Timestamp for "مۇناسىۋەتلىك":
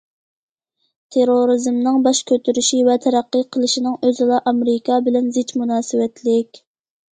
5.63-6.65